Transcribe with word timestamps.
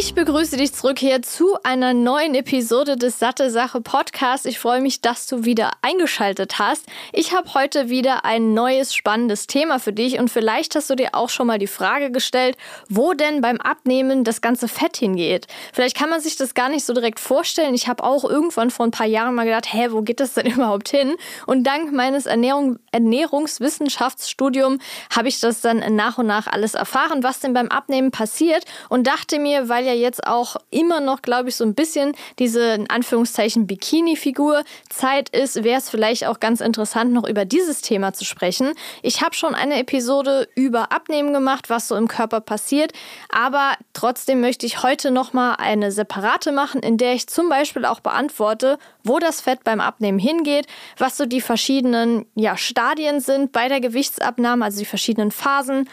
Ich 0.00 0.14
begrüße 0.14 0.56
dich 0.56 0.72
zurück 0.72 1.00
hier 1.00 1.22
zu 1.22 1.56
einer 1.64 1.92
neuen 1.92 2.36
Episode 2.36 2.94
des 2.94 3.18
Satte 3.18 3.50
Sache 3.50 3.80
Podcasts. 3.80 4.46
Ich 4.46 4.60
freue 4.60 4.80
mich, 4.80 5.00
dass 5.00 5.26
du 5.26 5.44
wieder 5.44 5.72
eingeschaltet 5.82 6.60
hast. 6.60 6.86
Ich 7.12 7.34
habe 7.34 7.52
heute 7.54 7.88
wieder 7.88 8.24
ein 8.24 8.54
neues 8.54 8.94
spannendes 8.94 9.48
Thema 9.48 9.80
für 9.80 9.92
dich 9.92 10.20
und 10.20 10.30
vielleicht 10.30 10.76
hast 10.76 10.88
du 10.88 10.94
dir 10.94 11.16
auch 11.16 11.30
schon 11.30 11.48
mal 11.48 11.58
die 11.58 11.66
Frage 11.66 12.12
gestellt, 12.12 12.56
wo 12.88 13.12
denn 13.12 13.40
beim 13.40 13.56
Abnehmen 13.60 14.22
das 14.22 14.40
ganze 14.40 14.68
Fett 14.68 14.96
hingeht. 14.96 15.48
Vielleicht 15.72 15.96
kann 15.96 16.10
man 16.10 16.20
sich 16.20 16.36
das 16.36 16.54
gar 16.54 16.68
nicht 16.68 16.84
so 16.84 16.94
direkt 16.94 17.18
vorstellen. 17.18 17.74
Ich 17.74 17.88
habe 17.88 18.04
auch 18.04 18.22
irgendwann 18.22 18.70
vor 18.70 18.86
ein 18.86 18.92
paar 18.92 19.08
Jahren 19.08 19.34
mal 19.34 19.46
gedacht, 19.46 19.66
hä, 19.72 19.88
wo 19.90 20.02
geht 20.02 20.20
das 20.20 20.34
denn 20.34 20.46
überhaupt 20.52 20.90
hin? 20.90 21.16
Und 21.46 21.64
dank 21.64 21.92
meines 21.92 22.26
Ernährung, 22.26 22.78
Ernährungswissenschaftsstudiums 22.92 24.80
habe 25.10 25.26
ich 25.26 25.40
das 25.40 25.60
dann 25.60 25.96
nach 25.96 26.18
und 26.18 26.28
nach 26.28 26.46
alles 26.46 26.74
erfahren, 26.74 27.24
was 27.24 27.40
denn 27.40 27.52
beim 27.52 27.66
Abnehmen 27.66 28.12
passiert 28.12 28.64
und 28.88 29.08
dachte 29.08 29.40
mir, 29.40 29.68
weil 29.68 29.87
ja 29.88 29.94
jetzt 29.94 30.26
auch 30.26 30.56
immer 30.70 31.00
noch, 31.00 31.22
glaube 31.22 31.48
ich, 31.48 31.56
so 31.56 31.64
ein 31.64 31.74
bisschen 31.74 32.12
diese 32.38 32.74
in 32.74 32.90
Anführungszeichen 32.90 33.66
Bikini-Figur 33.66 34.62
Zeit 34.88 35.30
ist, 35.30 35.64
wäre 35.64 35.78
es 35.78 35.90
vielleicht 35.90 36.26
auch 36.26 36.40
ganz 36.40 36.60
interessant, 36.60 37.12
noch 37.12 37.26
über 37.26 37.44
dieses 37.44 37.80
Thema 37.80 38.12
zu 38.12 38.24
sprechen. 38.24 38.72
Ich 39.02 39.22
habe 39.22 39.34
schon 39.34 39.54
eine 39.54 39.78
Episode 39.78 40.48
über 40.54 40.92
Abnehmen 40.92 41.32
gemacht, 41.32 41.70
was 41.70 41.88
so 41.88 41.96
im 41.96 42.08
Körper 42.08 42.40
passiert, 42.40 42.92
aber 43.30 43.72
trotzdem 43.92 44.40
möchte 44.40 44.66
ich 44.66 44.82
heute 44.82 45.10
noch 45.10 45.32
mal 45.32 45.54
eine 45.54 45.90
separate 45.90 46.52
machen, 46.52 46.80
in 46.82 46.98
der 46.98 47.14
ich 47.14 47.26
zum 47.26 47.48
Beispiel 47.48 47.84
auch 47.84 48.00
beantworte, 48.00 48.78
wo 49.04 49.18
das 49.18 49.40
Fett 49.40 49.64
beim 49.64 49.80
Abnehmen 49.80 50.18
hingeht, 50.18 50.66
was 50.98 51.16
so 51.16 51.26
die 51.26 51.40
verschiedenen 51.40 52.26
ja, 52.34 52.56
Stadien 52.56 53.20
sind 53.20 53.52
bei 53.52 53.68
der 53.68 53.80
Gewichtsabnahme, 53.80 54.64
also 54.64 54.78
die 54.78 54.84
verschiedenen 54.84 55.30
Phasen, 55.30 55.88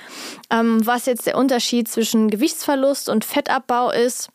ähm, 0.49 0.85
was 0.85 1.05
jetzt 1.05 1.25
der 1.25 1.37
Unterschied 1.37 1.87
zwischen 1.87 2.29
Gewichtsverlust 2.29 3.09
und 3.09 3.25
Fettabbau 3.25 3.84
ist 3.89 4.29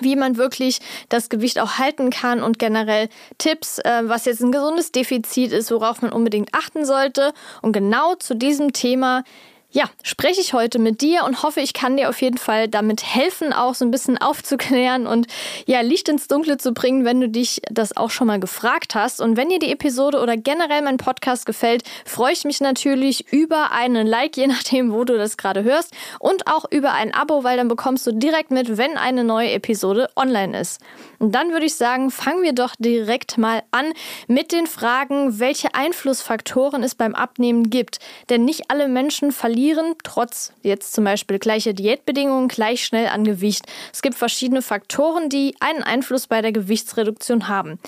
wie 0.00 0.16
man 0.16 0.36
wirklich 0.36 0.80
das 1.08 1.30
Gewicht 1.30 1.58
auch 1.58 1.78
halten 1.78 2.10
kann 2.10 2.42
und 2.42 2.58
generell 2.58 3.08
Tipps, 3.38 3.78
äh, 3.78 4.02
was 4.04 4.26
jetzt 4.26 4.42
ein 4.42 4.52
gesundes 4.52 4.92
Defizit 4.92 5.50
ist, 5.50 5.70
worauf 5.70 6.02
man 6.02 6.12
unbedingt 6.12 6.54
achten 6.54 6.84
sollte. 6.84 7.32
Und 7.62 7.72
genau 7.72 8.14
zu 8.14 8.34
diesem 8.34 8.72
Thema 8.72 9.24
ja, 9.70 9.84
spreche 10.02 10.40
ich 10.40 10.54
heute 10.54 10.78
mit 10.78 11.02
dir 11.02 11.24
und 11.24 11.42
hoffe, 11.42 11.60
ich 11.60 11.74
kann 11.74 11.98
dir 11.98 12.08
auf 12.08 12.22
jeden 12.22 12.38
Fall 12.38 12.68
damit 12.68 13.04
helfen, 13.04 13.52
auch 13.52 13.74
so 13.74 13.84
ein 13.84 13.90
bisschen 13.90 14.16
aufzuklären 14.20 15.06
und 15.06 15.26
ja, 15.66 15.82
Licht 15.82 16.08
ins 16.08 16.26
Dunkle 16.26 16.56
zu 16.56 16.72
bringen, 16.72 17.04
wenn 17.04 17.20
du 17.20 17.28
dich 17.28 17.60
das 17.70 17.94
auch 17.94 18.08
schon 18.08 18.28
mal 18.28 18.40
gefragt 18.40 18.94
hast. 18.94 19.20
Und 19.20 19.36
wenn 19.36 19.50
dir 19.50 19.58
die 19.58 19.70
Episode 19.70 20.20
oder 20.20 20.38
generell 20.38 20.80
mein 20.80 20.96
Podcast 20.96 21.44
gefällt, 21.44 21.82
freue 22.06 22.32
ich 22.32 22.44
mich 22.44 22.62
natürlich 22.62 23.30
über 23.30 23.70
einen 23.72 24.06
Like, 24.06 24.38
je 24.38 24.46
nachdem, 24.48 24.90
wo 24.90 25.04
du 25.04 25.18
das 25.18 25.36
gerade 25.36 25.62
hörst, 25.64 25.94
und 26.18 26.46
auch 26.46 26.64
über 26.70 26.92
ein 26.92 27.12
Abo, 27.12 27.44
weil 27.44 27.58
dann 27.58 27.68
bekommst 27.68 28.06
du 28.06 28.12
direkt 28.12 28.50
mit, 28.50 28.78
wenn 28.78 28.96
eine 28.96 29.22
neue 29.22 29.50
Episode 29.50 30.08
online 30.16 30.58
ist. 30.58 30.80
Und 31.18 31.34
dann 31.34 31.52
würde 31.52 31.66
ich 31.66 31.74
sagen, 31.74 32.10
fangen 32.10 32.42
wir 32.42 32.54
doch 32.54 32.74
direkt 32.78 33.36
mal 33.36 33.62
an 33.70 33.92
mit 34.28 34.52
den 34.52 34.66
Fragen, 34.66 35.40
welche 35.40 35.74
Einflussfaktoren 35.74 36.82
es 36.82 36.94
beim 36.94 37.14
Abnehmen 37.14 37.68
gibt. 37.68 37.98
Denn 38.30 38.46
nicht 38.46 38.70
alle 38.70 38.88
Menschen 38.88 39.30
verlieren 39.30 39.57
verlieren, 39.58 39.94
trotz 40.04 40.52
jetzt 40.62 40.92
zum 40.92 41.02
Beispiel 41.04 41.40
gleicher 41.40 41.72
Diätbedingungen, 41.72 42.46
gleich 42.46 42.84
schnell 42.84 43.08
an 43.08 43.24
Gewicht. 43.24 43.64
Es 43.92 44.02
gibt 44.02 44.14
verschiedene 44.14 44.62
Faktoren, 44.62 45.28
die 45.28 45.56
einen 45.58 45.82
Einfluss 45.82 46.28
bei 46.28 46.42
der 46.42 46.52
Gewichtsreduktion 46.52 47.48
haben. 47.48 47.80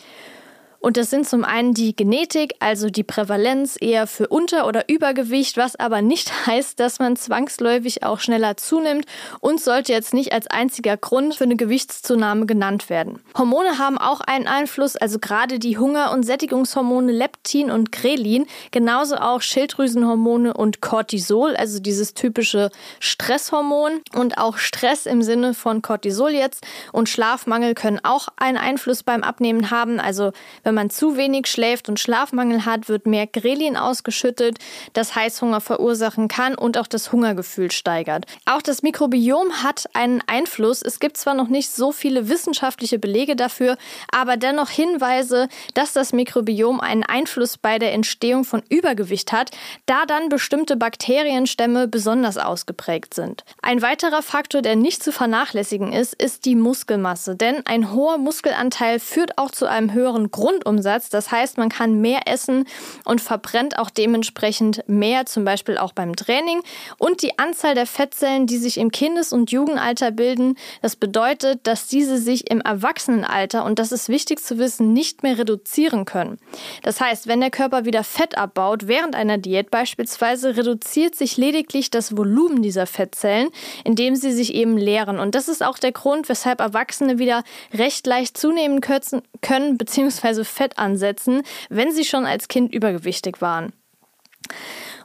Und 0.80 0.96
das 0.96 1.10
sind 1.10 1.28
zum 1.28 1.44
einen 1.44 1.74
die 1.74 1.94
Genetik, 1.94 2.54
also 2.58 2.88
die 2.88 3.02
Prävalenz 3.02 3.76
eher 3.78 4.06
für 4.06 4.28
Unter- 4.28 4.66
oder 4.66 4.88
Übergewicht, 4.88 5.58
was 5.58 5.76
aber 5.76 6.00
nicht 6.00 6.32
heißt, 6.46 6.80
dass 6.80 6.98
man 6.98 7.16
zwangsläufig 7.16 8.02
auch 8.02 8.18
schneller 8.18 8.56
zunimmt 8.56 9.04
und 9.40 9.60
sollte 9.60 9.92
jetzt 9.92 10.14
nicht 10.14 10.32
als 10.32 10.46
einziger 10.46 10.96
Grund 10.96 11.34
für 11.34 11.44
eine 11.44 11.56
Gewichtszunahme 11.56 12.46
genannt 12.46 12.88
werden. 12.88 13.20
Hormone 13.36 13.78
haben 13.78 13.98
auch 13.98 14.22
einen 14.22 14.46
Einfluss, 14.46 14.96
also 14.96 15.18
gerade 15.18 15.58
die 15.58 15.76
Hunger- 15.76 16.12
und 16.12 16.24
Sättigungshormone 16.24 17.12
Leptin 17.12 17.70
und 17.70 17.92
Grelin, 17.92 18.46
genauso 18.70 19.16
auch 19.16 19.42
Schilddrüsenhormone 19.42 20.54
und 20.54 20.80
Cortisol, 20.80 21.56
also 21.56 21.78
dieses 21.78 22.14
typische 22.14 22.70
Stresshormon 23.00 24.00
und 24.14 24.38
auch 24.38 24.56
Stress 24.56 25.04
im 25.04 25.22
Sinne 25.22 25.52
von 25.52 25.82
Cortisol 25.82 26.30
jetzt 26.30 26.66
und 26.92 27.10
Schlafmangel 27.10 27.74
können 27.74 28.00
auch 28.02 28.28
einen 28.38 28.56
Einfluss 28.56 29.02
beim 29.02 29.22
Abnehmen 29.22 29.70
haben, 29.70 30.00
also 30.00 30.32
wenn 30.62 30.69
wenn 30.70 30.76
man 30.76 30.90
zu 30.90 31.16
wenig 31.16 31.48
schläft 31.48 31.88
und 31.88 31.98
Schlafmangel 31.98 32.64
hat, 32.64 32.88
wird 32.88 33.04
mehr 33.04 33.26
Grelin 33.26 33.76
ausgeschüttet, 33.76 34.58
das 34.92 35.16
Heißhunger 35.16 35.60
verursachen 35.60 36.28
kann 36.28 36.54
und 36.54 36.78
auch 36.78 36.86
das 36.86 37.10
Hungergefühl 37.10 37.72
steigert. 37.72 38.26
Auch 38.46 38.62
das 38.62 38.84
Mikrobiom 38.84 39.64
hat 39.64 39.86
einen 39.94 40.22
Einfluss. 40.28 40.82
Es 40.82 41.00
gibt 41.00 41.16
zwar 41.16 41.34
noch 41.34 41.48
nicht 41.48 41.70
so 41.70 41.90
viele 41.90 42.28
wissenschaftliche 42.28 43.00
Belege 43.00 43.34
dafür, 43.34 43.78
aber 44.12 44.36
dennoch 44.36 44.70
Hinweise, 44.70 45.48
dass 45.74 45.92
das 45.92 46.12
Mikrobiom 46.12 46.78
einen 46.78 47.02
Einfluss 47.02 47.58
bei 47.58 47.80
der 47.80 47.92
Entstehung 47.92 48.44
von 48.44 48.62
Übergewicht 48.68 49.32
hat, 49.32 49.50
da 49.86 50.06
dann 50.06 50.28
bestimmte 50.28 50.76
Bakterienstämme 50.76 51.88
besonders 51.88 52.38
ausgeprägt 52.38 53.14
sind. 53.14 53.42
Ein 53.60 53.82
weiterer 53.82 54.22
Faktor, 54.22 54.62
der 54.62 54.76
nicht 54.76 55.02
zu 55.02 55.10
vernachlässigen 55.10 55.92
ist, 55.92 56.14
ist 56.14 56.44
die 56.44 56.54
Muskelmasse, 56.54 57.34
denn 57.34 57.66
ein 57.66 57.92
hoher 57.92 58.18
Muskelanteil 58.18 59.00
führt 59.00 59.36
auch 59.36 59.50
zu 59.50 59.66
einem 59.66 59.92
höheren 59.92 60.30
Grund 60.30 60.59
Grundumsatz. 60.60 61.10
Das 61.10 61.30
heißt, 61.30 61.58
man 61.58 61.68
kann 61.68 62.00
mehr 62.00 62.22
essen 62.26 62.64
und 63.04 63.20
verbrennt 63.20 63.78
auch 63.78 63.90
dementsprechend 63.90 64.84
mehr, 64.86 65.26
zum 65.26 65.44
Beispiel 65.44 65.78
auch 65.78 65.92
beim 65.92 66.16
Training. 66.16 66.60
Und 66.98 67.22
die 67.22 67.38
Anzahl 67.38 67.74
der 67.74 67.86
Fettzellen, 67.86 68.46
die 68.46 68.58
sich 68.58 68.78
im 68.78 68.90
Kindes- 68.90 69.32
und 69.32 69.50
Jugendalter 69.50 70.10
bilden, 70.10 70.56
das 70.82 70.96
bedeutet, 70.96 71.66
dass 71.66 71.86
diese 71.86 72.18
sich 72.18 72.50
im 72.50 72.60
Erwachsenenalter, 72.60 73.64
und 73.64 73.78
das 73.78 73.92
ist 73.92 74.08
wichtig 74.08 74.42
zu 74.42 74.58
wissen, 74.58 74.92
nicht 74.92 75.22
mehr 75.22 75.38
reduzieren 75.38 76.04
können. 76.04 76.38
Das 76.82 77.00
heißt, 77.00 77.26
wenn 77.26 77.40
der 77.40 77.50
Körper 77.50 77.84
wieder 77.84 78.04
Fett 78.04 78.36
abbaut, 78.36 78.86
während 78.86 79.14
einer 79.14 79.38
Diät 79.38 79.70
beispielsweise, 79.70 80.56
reduziert 80.56 81.14
sich 81.14 81.36
lediglich 81.36 81.90
das 81.90 82.16
Volumen 82.16 82.62
dieser 82.62 82.86
Fettzellen, 82.86 83.48
indem 83.84 84.16
sie 84.16 84.32
sich 84.32 84.54
eben 84.54 84.76
leeren. 84.76 85.18
Und 85.18 85.34
das 85.34 85.48
ist 85.48 85.62
auch 85.62 85.78
der 85.78 85.92
Grund, 85.92 86.28
weshalb 86.28 86.60
Erwachsene 86.60 87.18
wieder 87.18 87.42
recht 87.72 88.06
leicht 88.06 88.36
zunehmen 88.36 88.80
können, 88.80 89.78
beziehungsweise 89.78 90.44
Fett 90.50 90.78
ansetzen, 90.78 91.42
wenn 91.68 91.92
sie 91.92 92.04
schon 92.04 92.26
als 92.26 92.48
Kind 92.48 92.74
übergewichtig 92.74 93.40
waren. 93.40 93.72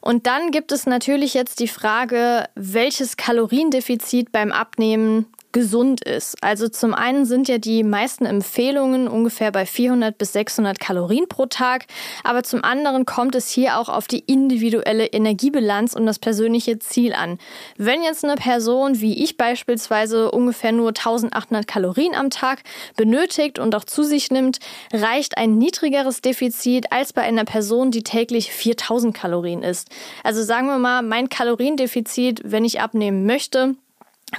Und 0.01 0.27
dann 0.27 0.51
gibt 0.51 0.71
es 0.71 0.85
natürlich 0.85 1.33
jetzt 1.33 1.59
die 1.59 1.67
Frage, 1.67 2.47
welches 2.55 3.17
Kaloriendefizit 3.17 4.31
beim 4.31 4.51
Abnehmen 4.51 5.25
gesund 5.55 6.03
ist. 6.03 6.35
Also 6.41 6.67
zum 6.67 6.93
einen 6.93 7.25
sind 7.25 7.47
ja 7.47 7.59
die 7.59 7.83
meisten 7.83 8.25
Empfehlungen 8.25 9.07
ungefähr 9.07 9.53
bei 9.53 9.65
400 9.65 10.17
bis 10.17 10.33
600 10.33 10.81
Kalorien 10.81 11.29
pro 11.29 11.45
Tag, 11.45 11.85
aber 12.25 12.43
zum 12.43 12.61
anderen 12.65 13.05
kommt 13.05 13.35
es 13.35 13.49
hier 13.49 13.79
auch 13.79 13.87
auf 13.87 14.07
die 14.07 14.19
individuelle 14.19 15.05
Energiebilanz 15.05 15.93
und 15.93 16.05
das 16.07 16.19
persönliche 16.19 16.79
Ziel 16.79 17.13
an. 17.13 17.39
Wenn 17.77 18.03
jetzt 18.03 18.25
eine 18.25 18.35
Person 18.35 18.99
wie 18.99 19.23
ich 19.23 19.37
beispielsweise 19.37 20.29
ungefähr 20.29 20.73
nur 20.73 20.89
1800 20.89 21.65
Kalorien 21.65 22.15
am 22.15 22.31
Tag 22.31 22.61
benötigt 22.97 23.57
und 23.57 23.73
auch 23.75 23.85
zu 23.85 24.03
sich 24.03 24.31
nimmt, 24.31 24.59
reicht 24.91 25.37
ein 25.37 25.57
niedrigeres 25.57 26.19
Defizit 26.19 26.91
als 26.91 27.13
bei 27.13 27.21
einer 27.21 27.45
Person, 27.45 27.91
die 27.91 28.03
täglich 28.03 28.51
4000 28.51 29.15
Kalorien 29.15 29.63
isst. 29.63 29.87
Also 30.21 30.43
sagen 30.43 30.67
wir 30.67 30.79
mal, 30.79 31.01
mein 31.01 31.29
Kaloriendefizit, 31.29 32.41
wenn 32.43 32.65
ich 32.65 32.81
abnehmen 32.81 33.25
möchte, 33.25 33.75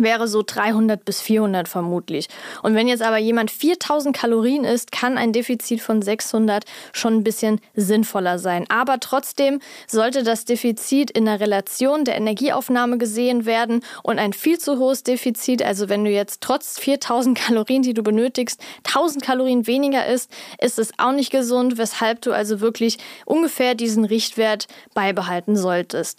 wäre 0.01 0.29
so 0.29 0.43
300 0.45 1.05
bis 1.05 1.21
400 1.21 1.69
vermutlich. 1.69 2.29
Und 2.63 2.75
wenn 2.75 2.89
jetzt 2.89 3.03
aber 3.03 3.19
jemand 3.19 3.51
4000 3.51 4.17
Kalorien 4.17 4.65
isst, 4.65 4.93
kann 4.93 5.19
ein 5.19 5.33
Defizit 5.33 5.81
von 5.81 6.03
600 6.03 6.65
schon 6.93 7.15
ein 7.15 7.25
bisschen 7.25 7.61
sinnvoller 7.75 8.39
sein. 8.39 8.67
Aber 8.69 9.01
trotzdem 9.01 9.61
sollte 9.87 10.23
das 10.23 10.45
Defizit 10.45 11.11
in 11.11 11.25
der 11.25 11.41
Relation 11.41 12.05
der 12.05 12.17
Energieaufnahme 12.17 12.99
gesehen 12.99 13.47
werden 13.47 13.83
und 14.03 14.19
ein 14.19 14.33
viel 14.33 14.59
zu 14.59 14.79
hohes 14.79 15.03
Defizit, 15.03 15.63
also 15.63 15.89
wenn 15.89 16.05
du 16.05 16.11
jetzt 16.11 16.41
trotz 16.41 16.79
4000 16.79 17.39
Kalorien, 17.39 17.83
die 17.83 17.95
du 17.95 18.03
benötigst, 18.03 18.61
1000 18.85 19.23
Kalorien 19.25 19.67
weniger 19.67 20.07
isst, 20.07 20.31
ist 20.61 20.79
es 20.79 20.93
auch 20.99 21.13
nicht 21.13 21.31
gesund, 21.31 21.79
weshalb 21.79 22.21
du 22.23 22.33
also 22.33 22.61
wirklich 22.61 22.99
ungefähr 23.25 23.75
diesen 23.75 24.05
Richtwert 24.05 24.67
beibehalten 24.95 25.57
solltest. 25.57 26.19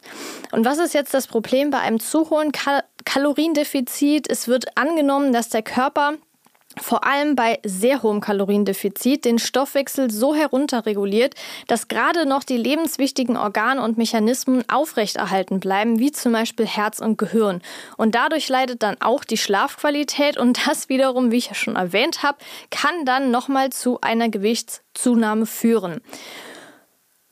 Und 0.51 0.65
was 0.65 0.77
ist 0.77 0.93
jetzt 0.93 1.13
das 1.13 1.27
Problem 1.27 1.69
bei 1.69 1.79
einem 1.79 1.99
zu 1.99 2.29
hohen 2.29 2.51
Kal 2.51 2.83
Kaloriendefizit? 3.07 4.29
Es 4.29 4.49
wird 4.49 4.77
angenommen, 4.77 5.31
dass 5.31 5.47
der 5.47 5.61
Körper 5.61 6.15
vor 6.81 7.05
allem 7.05 7.37
bei 7.37 7.57
sehr 7.63 8.03
hohem 8.03 8.19
Kaloriendefizit 8.19 9.23
den 9.23 9.39
Stoffwechsel 9.39 10.11
so 10.11 10.35
herunterreguliert, 10.35 11.33
dass 11.67 11.87
gerade 11.87 12.25
noch 12.25 12.43
die 12.43 12.57
lebenswichtigen 12.57 13.37
Organe 13.37 13.81
und 13.81 13.97
Mechanismen 13.97 14.69
aufrechterhalten 14.69 15.61
bleiben, 15.61 15.99
wie 15.99 16.11
zum 16.11 16.33
Beispiel 16.33 16.67
Herz 16.67 16.99
und 16.99 17.17
Gehirn. 17.17 17.61
Und 17.95 18.13
dadurch 18.13 18.49
leidet 18.49 18.83
dann 18.83 18.97
auch 18.99 19.23
die 19.23 19.37
Schlafqualität 19.37 20.37
und 20.37 20.67
das 20.67 20.89
wiederum, 20.89 21.31
wie 21.31 21.37
ich 21.37 21.47
ja 21.47 21.55
schon 21.55 21.77
erwähnt 21.77 22.23
habe, 22.23 22.39
kann 22.71 23.05
dann 23.05 23.31
nochmal 23.31 23.69
zu 23.69 24.01
einer 24.01 24.27
Gewichtszunahme 24.27 25.45
führen. 25.45 26.01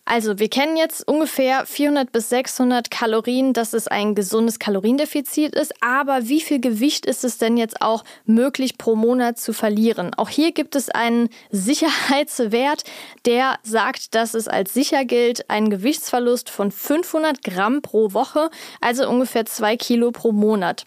Also 0.08 0.38
wir 0.38 0.50
kennen 0.50 0.78
jetzt 0.78 1.08
ungefähr 1.08 1.66
400 1.66 2.12
bis 2.12 2.30
600 2.30 2.92
Kalorien, 2.92 3.54
dass 3.54 3.74
es 3.74 3.88
ein 3.88 4.14
gesundes 4.14 4.60
Kaloriendefizit 4.60 5.56
ist. 5.56 5.74
Aber 5.82 6.28
wie 6.28 6.42
viel 6.42 6.60
Gewicht 6.60 7.08
ist 7.08 7.24
es 7.24 7.40
denn 7.40 7.58
jetzt 7.58 7.82
auch 7.82 8.04
möglich 8.26 8.78
pro 8.78 8.96
Monat 8.96 9.40
zu 9.40 9.52
verlieren? 9.52 10.14
Auch 10.14 10.30
hier 10.30 10.52
gibt 10.52 10.76
es 10.76 10.90
einen 10.90 11.30
Sicherheitswert, 11.50 12.84
der 13.26 13.58
sagt, 13.64 14.14
dass 14.14 14.36
es 14.36 14.48
als 14.48 14.76
sicher 14.76 15.06
gilt, 15.06 15.50
ein 15.50 15.72
Gewichtsverlust 15.72 16.52
von 16.52 16.72
500 16.72 17.44
Gramm 17.44 17.82
pro 17.82 18.14
Woche, 18.14 18.52
also 18.82 19.10
ungefähr 19.10 19.48
zwei 19.48 19.76
Kilo 19.76 20.12
pro 20.12 20.32
Monat. 20.32 20.86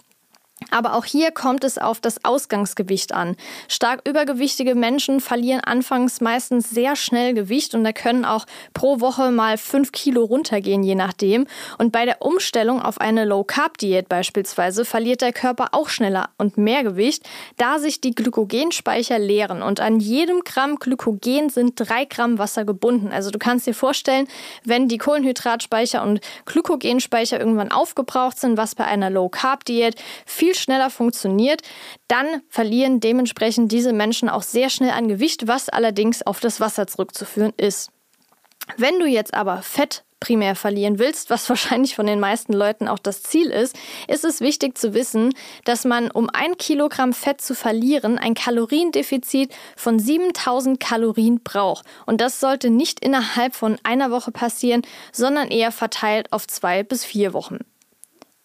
Aber 0.70 0.94
auch 0.94 1.04
hier 1.04 1.30
kommt 1.30 1.64
es 1.64 1.78
auf 1.78 2.00
das 2.00 2.24
Ausgangsgewicht 2.24 3.12
an. 3.12 3.36
Stark 3.68 4.06
übergewichtige 4.06 4.74
Menschen 4.74 5.20
verlieren 5.20 5.60
anfangs 5.60 6.20
meistens 6.20 6.70
sehr 6.70 6.96
schnell 6.96 7.34
Gewicht 7.34 7.74
und 7.74 7.84
da 7.84 7.92
können 7.92 8.24
auch 8.24 8.44
pro 8.74 9.00
Woche 9.00 9.30
mal 9.30 9.56
fünf 9.56 9.92
Kilo 9.92 10.24
runtergehen, 10.24 10.82
je 10.82 10.94
nachdem. 10.94 11.46
Und 11.78 11.92
bei 11.92 12.04
der 12.04 12.22
Umstellung 12.22 12.82
auf 12.82 13.00
eine 13.00 13.24
Low-Carb-Diät 13.24 14.08
beispielsweise 14.08 14.84
verliert 14.84 15.20
der 15.20 15.32
Körper 15.32 15.68
auch 15.72 15.88
schneller 15.88 16.30
und 16.38 16.58
mehr 16.58 16.82
Gewicht, 16.82 17.28
da 17.56 17.78
sich 17.78 18.00
die 18.00 18.14
Glykogenspeicher 18.14 19.18
leeren. 19.18 19.62
Und 19.62 19.80
an 19.80 20.00
jedem 20.00 20.40
Gramm 20.40 20.76
Glykogen 20.76 21.50
sind 21.50 21.74
drei 21.76 22.04
Gramm 22.04 22.38
Wasser 22.38 22.64
gebunden. 22.64 23.10
Also 23.12 23.30
du 23.30 23.38
kannst 23.38 23.66
dir 23.66 23.74
vorstellen, 23.74 24.28
wenn 24.64 24.88
die 24.88 24.98
Kohlenhydratspeicher 24.98 26.02
und 26.02 26.20
Glykogenspeicher 26.44 27.38
irgendwann 27.38 27.70
aufgebraucht 27.70 28.38
sind, 28.38 28.56
was 28.56 28.74
bei 28.74 28.84
einer 28.84 29.10
Low-Carb-Diät 29.10 29.96
viel 30.26 30.48
viel 30.48 30.54
schneller 30.58 30.90
funktioniert, 30.90 31.62
dann 32.08 32.42
verlieren 32.48 33.00
dementsprechend 33.00 33.72
diese 33.72 33.92
Menschen 33.92 34.28
auch 34.28 34.42
sehr 34.42 34.70
schnell 34.70 34.90
an 34.90 35.08
Gewicht, 35.08 35.46
was 35.46 35.68
allerdings 35.68 36.22
auf 36.22 36.40
das 36.40 36.60
Wasser 36.60 36.86
zurückzuführen 36.86 37.52
ist. 37.56 37.90
Wenn 38.76 38.98
du 38.98 39.06
jetzt 39.06 39.34
aber 39.34 39.62
Fett 39.62 40.04
primär 40.20 40.56
verlieren 40.56 40.98
willst, 40.98 41.30
was 41.30 41.48
wahrscheinlich 41.48 41.94
von 41.94 42.06
den 42.06 42.20
meisten 42.20 42.52
Leuten 42.52 42.88
auch 42.88 42.98
das 42.98 43.22
Ziel 43.22 43.50
ist, 43.50 43.76
ist 44.08 44.24
es 44.24 44.40
wichtig 44.40 44.76
zu 44.76 44.94
wissen, 44.94 45.34
dass 45.64 45.84
man, 45.84 46.10
um 46.10 46.28
ein 46.32 46.56
Kilogramm 46.56 47.12
Fett 47.12 47.40
zu 47.40 47.54
verlieren, 47.54 48.18
ein 48.18 48.34
Kaloriendefizit 48.34 49.54
von 49.76 49.98
7000 49.98 50.80
Kalorien 50.80 51.40
braucht. 51.42 51.86
Und 52.06 52.20
das 52.20 52.40
sollte 52.40 52.70
nicht 52.70 53.00
innerhalb 53.00 53.54
von 53.54 53.78
einer 53.82 54.10
Woche 54.10 54.32
passieren, 54.32 54.82
sondern 55.12 55.48
eher 55.48 55.72
verteilt 55.72 56.32
auf 56.32 56.46
zwei 56.46 56.82
bis 56.82 57.04
vier 57.04 57.32
Wochen. 57.32 57.58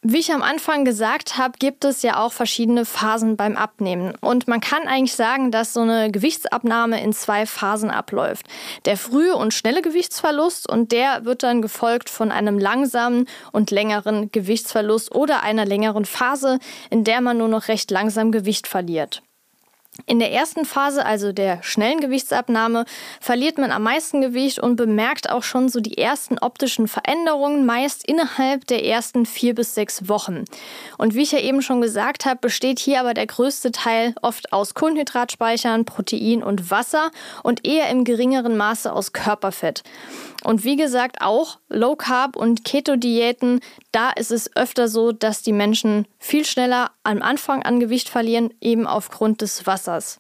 Wie 0.06 0.18
ich 0.18 0.34
am 0.34 0.42
Anfang 0.42 0.84
gesagt 0.84 1.38
habe, 1.38 1.54
gibt 1.58 1.86
es 1.86 2.02
ja 2.02 2.18
auch 2.18 2.34
verschiedene 2.34 2.84
Phasen 2.84 3.38
beim 3.38 3.56
Abnehmen. 3.56 4.14
Und 4.20 4.50
man 4.50 4.60
kann 4.60 4.86
eigentlich 4.86 5.16
sagen, 5.16 5.50
dass 5.50 5.72
so 5.72 5.80
eine 5.80 6.12
Gewichtsabnahme 6.12 7.02
in 7.02 7.14
zwei 7.14 7.46
Phasen 7.46 7.90
abläuft. 7.90 8.46
Der 8.84 8.98
frühe 8.98 9.38
und 9.38 9.54
schnelle 9.54 9.82
Gewichtsverlust 9.82 10.70
und 10.70 10.92
der 10.92 11.24
wird 11.24 11.44
dann 11.44 11.62
gefolgt 11.62 12.10
von 12.10 12.34
einem 12.34 12.60
langsamen 12.60 13.30
und 13.54 13.72
längeren 13.72 14.30
Gewichtsverlust 14.30 15.16
oder 15.16 15.42
einer 15.42 15.66
längeren 15.66 16.04
Phase, 16.04 16.60
in 16.90 17.06
der 17.06 17.22
man 17.22 17.38
nur 17.38 17.48
noch 17.48 17.70
recht 17.70 17.90
langsam 17.90 18.34
Gewicht 18.34 18.68
verliert. 18.68 19.24
In 20.08 20.18
der 20.18 20.32
ersten 20.32 20.66
Phase, 20.66 21.06
also 21.06 21.32
der 21.32 21.62
schnellen 21.62 22.00
Gewichtsabnahme, 22.00 22.86
verliert 23.22 23.60
man 23.60 23.72
am 23.72 23.84
meisten 23.84 24.22
Gewicht 24.22 24.58
und 24.58 24.76
bemerkt 24.76 25.30
auch 25.30 25.44
schon 25.44 25.70
so 25.70 25.80
die 25.80 26.00
ersten 26.00 26.40
optischen 26.40 26.88
Veränderungen, 26.88 27.66
meist 27.66 28.08
innerhalb 28.08 28.66
der 28.66 28.84
ersten 28.84 29.28
vier 29.28 29.54
bis 29.54 29.76
sechs 29.76 30.10
Wochen. 30.10 30.46
Und 30.98 31.14
wie 31.14 31.22
ich 31.22 31.32
ja 31.32 31.40
eben 31.40 31.62
schon 31.62 31.80
gesagt 31.80 32.26
habe, 32.26 32.40
besteht 32.42 32.80
hier 32.80 33.00
aber 33.00 33.14
der 33.14 33.28
größte 33.28 33.72
Teil 33.72 34.16
oft 34.24 34.52
aus 34.52 34.74
Kohlenhydratspeichern, 34.74 35.86
Protein 35.86 36.42
und 36.42 36.72
Wasser 36.72 37.12
und 37.44 37.66
eher 37.66 37.90
im 37.90 38.04
geringeren 38.04 38.58
Maße 38.58 38.92
aus 38.92 39.14
Körperfett. 39.14 39.84
Und 40.44 40.64
wie 40.64 40.76
gesagt, 40.76 41.22
auch 41.22 41.60
Low 41.70 41.96
Carb 41.96 42.36
und 42.36 42.66
Keto-Diäten, 42.66 43.62
da 43.92 44.10
ist 44.12 44.32
es 44.32 44.56
öfter 44.56 44.88
so, 44.88 45.12
dass 45.12 45.42
die 45.42 45.54
Menschen 45.54 46.06
viel 46.20 46.46
schneller 46.46 46.92
am 47.04 47.22
Anfang 47.22 47.64
an 47.64 47.80
Gewicht 47.80 48.10
verlieren, 48.10 48.54
eben 48.60 48.86
aufgrund 48.86 49.42
des 49.42 49.66
Wassers. 49.66 50.20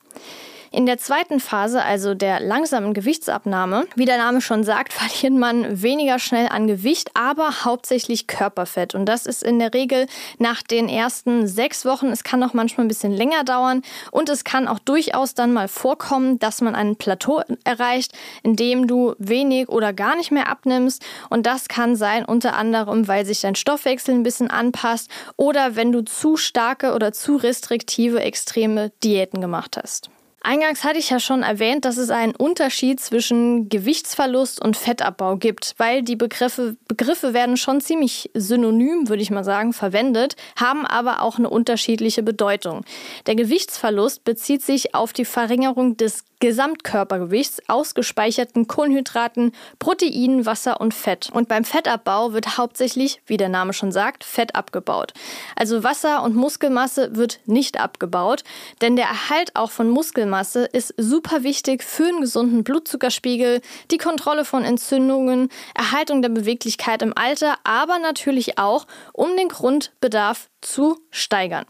In 0.73 0.87
der 0.87 0.97
zweiten 0.97 1.39
Phase, 1.39 1.83
also 1.83 2.15
der 2.15 2.39
langsamen 2.39 2.95
Gewichtsabnahme, 2.95 3.85
wie 3.95 4.05
der 4.05 4.17
Name 4.17 4.41
schon 4.41 4.63
sagt, 4.63 4.91
verliert 4.93 5.39
man 5.39 5.83
weniger 5.83 6.17
schnell 6.17 6.47
an 6.47 6.65
Gewicht, 6.65 7.11
aber 7.13 7.63
hauptsächlich 7.63 8.25
Körperfett. 8.25 8.95
Und 8.95 9.05
das 9.05 9.27
ist 9.27 9.43
in 9.43 9.59
der 9.59 9.75
Regel 9.75 10.07
nach 10.39 10.63
den 10.63 10.89
ersten 10.89 11.45
sechs 11.47 11.85
Wochen. 11.85 12.07
Es 12.07 12.23
kann 12.23 12.41
auch 12.41 12.55
manchmal 12.55 12.85
ein 12.85 12.87
bisschen 12.87 13.11
länger 13.11 13.43
dauern 13.43 13.83
und 14.09 14.29
es 14.29 14.43
kann 14.43 14.67
auch 14.67 14.79
durchaus 14.79 15.35
dann 15.35 15.53
mal 15.53 15.67
vorkommen, 15.67 16.39
dass 16.39 16.59
man 16.59 16.73
ein 16.73 16.95
Plateau 16.95 17.43
erreicht, 17.63 18.13
in 18.41 18.55
dem 18.55 18.87
du 18.87 19.13
wenig 19.19 19.69
oder 19.69 19.93
gar 19.93 20.15
nicht 20.15 20.31
mehr 20.31 20.49
abnimmst. 20.49 21.05
Und 21.29 21.45
das 21.45 21.67
kann 21.67 21.95
sein 21.95 22.25
unter 22.25 22.55
anderem, 22.55 23.07
weil 23.07 23.27
sich 23.27 23.41
dein 23.41 23.53
Stoffwechsel 23.53 24.15
ein 24.15 24.23
bisschen 24.23 24.49
anpasst 24.49 25.11
oder 25.37 25.75
wenn 25.75 25.91
du 25.91 26.01
zu 26.01 26.35
starke 26.35 26.95
oder 26.95 27.13
zu 27.13 27.35
restriktive 27.35 28.21
extreme 28.21 28.91
Diäten 29.03 29.39
gemacht 29.39 29.77
hast. 29.77 30.09
Eingangs 30.45 30.83
hatte 30.83 30.99
ich 30.99 31.09
ja 31.09 31.21
schon 31.21 31.41
erwähnt, 31.41 31.85
dass 31.85 31.95
es 31.95 32.09
einen 32.09 32.35
Unterschied 32.35 32.99
zwischen 32.99 33.69
Gewichtsverlust 33.69 34.61
und 34.61 34.75
Fettabbau 34.75 35.37
gibt, 35.37 35.73
weil 35.77 36.03
die 36.03 36.17
Begriffe, 36.17 36.75
Begriffe 36.89 37.33
werden 37.33 37.55
schon 37.55 37.79
ziemlich 37.79 38.29
synonym, 38.33 39.07
würde 39.07 39.23
ich 39.23 39.31
mal 39.31 39.45
sagen, 39.45 39.71
verwendet, 39.71 40.35
haben 40.57 40.85
aber 40.85 41.21
auch 41.21 41.37
eine 41.37 41.49
unterschiedliche 41.49 42.23
Bedeutung. 42.23 42.83
Der 43.25 43.35
Gewichtsverlust 43.35 44.25
bezieht 44.25 44.63
sich 44.63 44.93
auf 44.93 45.13
die 45.13 45.23
Verringerung 45.23 45.95
des 45.95 46.25
Gesamtkörpergewichts 46.43 47.61
aus 47.69 47.95
gespeicherten 47.95 48.67
Kohlenhydraten, 48.67 49.53
Proteinen, 49.79 50.45
Wasser 50.45 50.81
und 50.81 50.93
Fett. 50.93 51.29
Und 51.31 51.47
beim 51.47 51.63
Fettabbau 51.63 52.33
wird 52.33 52.57
hauptsächlich, 52.57 53.21
wie 53.25 53.37
der 53.37 53.47
Name 53.47 53.71
schon 53.71 53.93
sagt, 53.93 54.25
Fett 54.25 54.53
abgebaut. 54.53 55.13
Also 55.55 55.85
Wasser 55.85 56.21
und 56.21 56.35
Muskelmasse 56.35 57.15
wird 57.15 57.39
nicht 57.45 57.79
abgebaut, 57.79 58.43
denn 58.81 58.97
der 58.97 59.05
Erhalt 59.05 59.55
auch 59.55 59.71
von 59.71 59.89
Muskelmasse 60.33 60.65
ist 60.65 60.95
super 60.97 61.43
wichtig 61.43 61.83
für 61.83 62.05
einen 62.05 62.21
gesunden 62.21 62.63
Blutzuckerspiegel, 62.63 63.61
die 63.91 63.97
Kontrolle 63.97 64.45
von 64.45 64.63
Entzündungen, 64.63 65.49
Erhaltung 65.75 66.23
der 66.23 66.29
Beweglichkeit 66.29 67.03
im 67.03 67.15
Alter, 67.15 67.57
aber 67.63 67.99
natürlich 67.99 68.57
auch, 68.57 68.87
um 69.13 69.37
den 69.37 69.47
Grundbedarf 69.47 70.49
zu 70.61 70.97
steigern. 71.11 71.65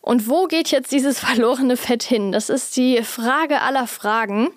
Und 0.00 0.28
wo 0.28 0.46
geht 0.46 0.70
jetzt 0.70 0.92
dieses 0.92 1.18
verlorene 1.26 1.76
Fett 1.76 2.04
hin? 2.04 2.30
Das 2.30 2.48
ist 2.48 2.76
die 2.76 3.02
Frage 3.02 3.60
aller 3.60 3.88
Fragen. 3.88 4.50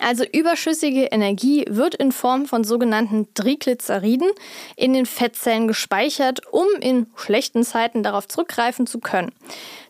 Also 0.00 0.24
überschüssige 0.24 1.04
Energie 1.04 1.64
wird 1.68 1.94
in 1.94 2.12
Form 2.12 2.46
von 2.46 2.64
sogenannten 2.64 3.32
Triglyceriden 3.34 4.28
in 4.76 4.94
den 4.94 5.04
Fettzellen 5.04 5.68
gespeichert, 5.68 6.40
um 6.50 6.66
in 6.80 7.06
schlechten 7.16 7.62
Zeiten 7.62 8.02
darauf 8.02 8.26
zurückgreifen 8.26 8.86
zu 8.86 9.00
können. 9.00 9.32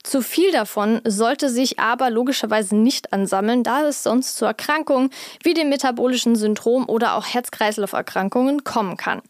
Zu 0.02 0.21
viel 0.21 0.50
davon 0.50 1.00
sollte 1.04 1.49
sich 1.49 1.78
aber 1.78 2.11
logischerweise 2.11 2.75
nicht 2.75 3.12
ansammeln, 3.12 3.62
da 3.62 3.87
es 3.87 4.02
sonst 4.02 4.37
zu 4.37 4.44
Erkrankungen 4.44 5.11
wie 5.44 5.54
dem 5.54 5.68
metabolischen 5.68 6.35
Syndrom 6.35 6.88
oder 6.88 7.14
auch 7.14 7.26
Herz-Kreislauf-Erkrankungen 7.26 8.64
kommen 8.64 8.97
kann. 8.97 9.23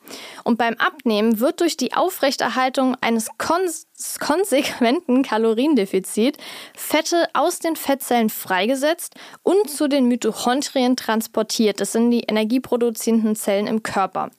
Und 0.45 0.57
beim 0.57 0.75
Abnehmen 0.75 1.41
wird 1.41 1.61
durch 1.61 1.77
die 1.77 1.93
Aufrechterhaltung 1.93 2.97
eines 3.01 3.29
kons 3.37 3.87
konsequenten 4.19 5.23
Kaloriendefizits 5.23 6.39
Fette 6.75 7.29
aus 7.35 7.61
den 7.61 7.77
Fettzellen 7.77 8.31
freigesetzt 8.31 9.15
und 9.43 9.71
zu 9.71 9.89
den 9.89 10.07
Mitochondrien 10.07 10.97
transportiert. 10.97 11.81
Das 11.81 11.93
sind 11.93 12.11
die 12.11 12.23
energieproduzierenden 12.23 13.37
Zellen 13.37 13.67
im 13.67 13.83
Körper. 13.83 14.31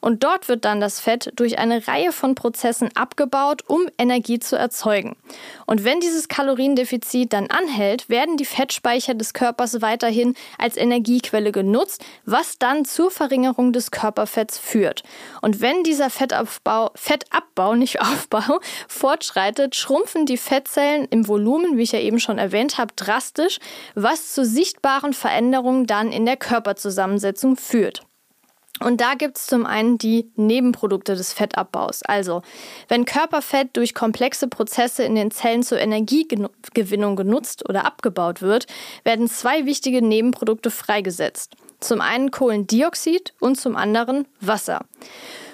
Und 0.00 0.24
dort 0.24 0.48
wird 0.48 0.64
dann 0.64 0.80
das 0.80 1.00
Fett 1.00 1.32
durch 1.36 1.58
eine 1.58 1.86
Reihe 1.86 2.12
von 2.12 2.34
Prozessen 2.34 2.90
abgebaut, 2.94 3.62
um 3.66 3.88
Energie 3.98 4.38
zu 4.38 4.56
erzeugen. 4.56 5.16
Und 5.66 5.84
wenn 5.84 6.00
dieses 6.00 6.28
Kaloriendefizit 6.28 7.32
dann 7.32 7.48
anhält, 7.48 8.08
werden 8.08 8.36
die 8.36 8.44
Fettspeicher 8.44 9.14
des 9.14 9.32
Körpers 9.32 9.80
weiterhin 9.80 10.34
als 10.58 10.76
Energiequelle 10.76 11.52
genutzt, 11.52 12.04
was 12.24 12.58
dann 12.58 12.84
zur 12.84 13.10
Verringerung 13.10 13.72
des 13.72 13.90
Körperfetts 13.90 14.58
führt. 14.58 15.02
Und 15.40 15.60
wenn 15.60 15.82
dieser 15.82 16.10
Fettabbau, 16.10 16.90
Fettabbau, 16.94 17.74
nicht 17.74 18.00
Aufbau, 18.00 18.60
fortschreitet, 18.88 19.74
schrumpfen 19.74 20.26
die 20.26 20.36
Fettzellen 20.36 21.06
im 21.10 21.28
Volumen, 21.28 21.76
wie 21.76 21.82
ich 21.82 21.92
ja 21.92 22.00
eben 22.00 22.20
schon 22.20 22.38
erwähnt 22.38 22.78
habe, 22.78 22.92
drastisch, 22.96 23.58
was 23.94 24.32
zu 24.32 24.44
sichtbaren 24.44 25.12
Veränderungen 25.12 25.86
dann 25.86 26.12
in 26.12 26.26
der 26.26 26.36
Körperzusammensetzung 26.36 27.56
führt. 27.56 28.02
Und 28.82 29.00
da 29.00 29.14
gibt 29.14 29.38
es 29.38 29.46
zum 29.46 29.66
einen 29.66 29.98
die 29.98 30.30
Nebenprodukte 30.36 31.14
des 31.14 31.32
Fettabbaus. 31.32 32.02
Also, 32.02 32.42
wenn 32.88 33.04
Körperfett 33.04 33.76
durch 33.76 33.94
komplexe 33.94 34.48
Prozesse 34.48 35.04
in 35.04 35.14
den 35.14 35.30
Zellen 35.30 35.62
zur 35.62 35.78
Energiegewinnung 35.78 37.16
genutzt 37.16 37.68
oder 37.68 37.84
abgebaut 37.84 38.42
wird, 38.42 38.66
werden 39.04 39.28
zwei 39.28 39.66
wichtige 39.66 40.02
Nebenprodukte 40.02 40.70
freigesetzt. 40.70 41.54
Zum 41.80 42.00
einen 42.00 42.30
Kohlendioxid 42.30 43.34
und 43.40 43.58
zum 43.58 43.76
anderen 43.76 44.26
Wasser. 44.40 44.84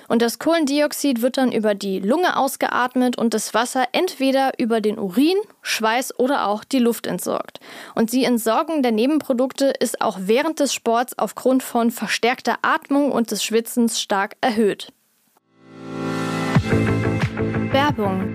Und 0.08 0.22
das 0.22 0.38
Kohlendioxid 0.38 1.22
wird 1.22 1.36
dann 1.36 1.52
über 1.52 1.74
die 1.74 2.00
Lunge 2.00 2.36
ausgeatmet 2.36 3.16
und 3.16 3.34
das 3.34 3.54
Wasser 3.54 3.84
entweder 3.92 4.58
über 4.58 4.80
den 4.80 4.98
Urin, 4.98 5.36
Schweiß 5.62 6.18
oder 6.18 6.48
auch 6.48 6.64
die 6.64 6.78
Luft 6.78 7.06
entsorgt. 7.06 7.60
Und 7.94 8.12
die 8.12 8.24
Entsorgung 8.24 8.82
der 8.82 8.92
Nebenprodukte 8.92 9.66
ist 9.66 10.00
auch 10.00 10.18
während 10.22 10.60
des 10.60 10.72
Sports 10.74 11.18
aufgrund 11.18 11.62
von 11.62 11.90
verstärkter 11.90 12.56
Atmung 12.62 13.12
und 13.12 13.30
des 13.30 13.44
Schwitzens 13.44 14.00
stark 14.00 14.36
erhöht. 14.40 14.92
Werbung 17.70 18.34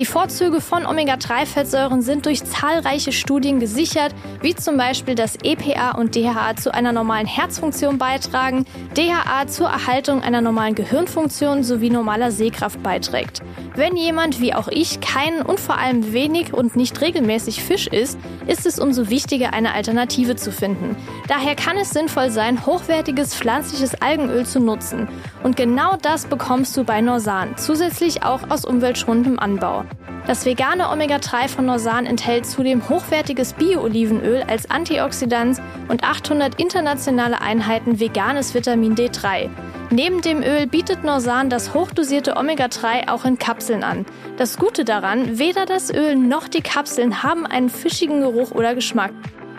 Die 0.00 0.06
Vorzüge 0.06 0.60
von 0.60 0.86
Omega-3-Fettsäuren 0.86 2.02
sind 2.02 2.26
durch 2.26 2.42
zahlreiche 2.44 3.12
Studien 3.12 3.60
gesichert, 3.60 4.12
wie 4.42 4.56
zum 4.56 4.76
Beispiel, 4.76 5.14
dass 5.14 5.36
EPA 5.36 5.92
und 5.92 6.16
DHA 6.16 6.56
zu 6.56 6.74
einer 6.74 6.90
normalen 6.90 7.28
Herzfunktion 7.28 7.96
beitragen, 7.96 8.66
DHA 8.96 9.46
zur 9.46 9.68
Erhaltung 9.68 10.20
einer 10.20 10.40
normalen 10.40 10.74
Gehirnfunktion 10.74 11.62
sowie 11.62 11.90
normaler 11.90 12.32
Sehkraft 12.32 12.82
beiträgt. 12.82 13.42
Wenn 13.76 13.96
jemand 13.96 14.40
wie 14.40 14.54
auch 14.54 14.68
ich 14.68 15.00
keinen 15.00 15.42
und 15.42 15.60
vor 15.60 15.78
allem 15.78 16.12
wenig 16.12 16.52
und 16.52 16.74
nicht 16.74 17.00
regelmäßig 17.00 17.62
Fisch 17.62 17.86
isst, 17.86 18.18
ist 18.46 18.66
es 18.66 18.80
umso 18.80 19.10
wichtiger, 19.10 19.52
eine 19.52 19.74
Alternative 19.74 20.34
zu 20.34 20.50
finden. 20.50 20.96
Daher 21.28 21.54
kann 21.54 21.76
es 21.76 21.90
sinnvoll 21.90 22.30
sein, 22.30 22.66
hochwertiges 22.66 23.34
pflanzliches 23.34 24.00
Algenöl 24.00 24.44
zu 24.44 24.58
nutzen. 24.58 25.08
Und 25.44 25.56
genau 25.56 25.96
das 26.02 26.26
bekommst 26.26 26.76
du 26.76 26.84
bei 26.84 27.00
Norsan, 27.00 27.56
zusätzlich 27.56 28.22
auch 28.24 28.50
aus 28.50 28.64
umweltschonendem 28.64 29.38
Anbau. 29.38 29.83
Das 30.26 30.46
vegane 30.46 30.88
Omega-3 30.88 31.48
von 31.48 31.66
Norsan 31.66 32.06
enthält 32.06 32.46
zudem 32.46 32.88
hochwertiges 32.88 33.52
Bio-Olivenöl 33.52 34.42
als 34.48 34.70
Antioxidant 34.70 35.60
und 35.88 36.02
800 36.02 36.58
internationale 36.58 37.42
Einheiten 37.42 38.00
veganes 38.00 38.54
Vitamin 38.54 38.94
D3. 38.94 39.50
Neben 39.90 40.22
dem 40.22 40.42
Öl 40.42 40.66
bietet 40.66 41.04
Norsan 41.04 41.50
das 41.50 41.74
hochdosierte 41.74 42.38
Omega-3 42.38 43.10
auch 43.10 43.26
in 43.26 43.38
Kapseln 43.38 43.84
an. 43.84 44.06
Das 44.38 44.56
Gute 44.56 44.86
daran, 44.86 45.38
weder 45.38 45.66
das 45.66 45.92
Öl 45.92 46.16
noch 46.16 46.48
die 46.48 46.62
Kapseln 46.62 47.22
haben 47.22 47.44
einen 47.44 47.68
fischigen 47.68 48.20
Geruch 48.20 48.52
oder 48.52 48.74
Geschmack. 48.74 49.12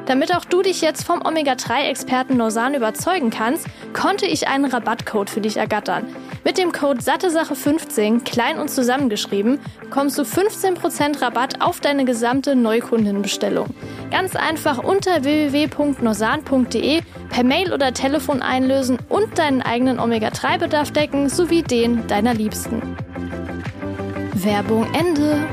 Damit 0.06 0.36
auch 0.36 0.46
du 0.46 0.62
dich 0.62 0.82
jetzt 0.82 1.04
vom 1.04 1.26
Omega-3-Experten 1.26 2.38
Norsan 2.38 2.76
überzeugen 2.76 3.32
kannst, 3.32 3.68
konnte 3.94 4.26
ich 4.26 4.48
einen 4.48 4.66
Rabattcode 4.66 5.30
für 5.30 5.42
dich 5.42 5.58
ergattern. 5.58 6.06
Mit 6.44 6.60
dem 6.60 6.72
Code 6.72 7.00
SatteSache15, 7.02 8.24
klein 8.24 8.60
und 8.60 8.70
zusammengeschrieben, 8.70 9.60
bekommst 9.82 10.18
du 10.20 10.22
15% 10.22 11.22
Rabatt 11.22 11.62
auf 11.62 11.80
deine 11.80 12.06
gesamte 12.06 12.56
Neukundenbestellung. 12.56 13.68
Ganz 14.12 14.36
einfach 14.36 14.78
unter 14.84 15.24
www.norsan.de 15.24 17.02
per 17.30 17.44
Mail 17.44 17.74
oder 17.74 17.94
Telefon 17.94 18.44
einlösen 18.44 19.00
und 19.10 19.40
deinen 19.40 19.64
eigenen 19.64 20.00
Omega-3-Bedarf 20.00 20.92
decken 20.92 21.30
sowie 21.30 21.64
den 21.64 22.06
deiner 22.06 22.36
Liebsten. 22.36 22.82
Werbung 24.36 24.86
Ende. 24.94 25.48